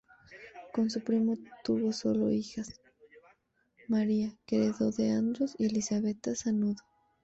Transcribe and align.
Con 0.73 0.89
su 0.89 1.03
primo 1.03 1.35
tuvo 1.63 1.93
sólo 1.93 2.31
hijas: 2.31 2.81
María, 3.87 4.35
que 4.47 4.55
heredó 4.65 4.89
de 4.89 5.11
Andros, 5.11 5.53
y 5.59 5.67
Elisabetta 5.67 6.33
Sanudo. 6.33 6.81